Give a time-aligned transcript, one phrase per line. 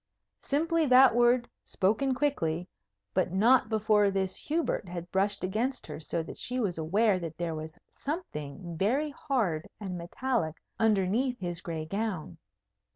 [0.41, 2.67] Simply that word, spoken quickly;
[3.13, 7.37] but not before this Hubert had brushed against her so that she was aware that
[7.37, 12.39] there was something very hard and metallic underneath his gray gown.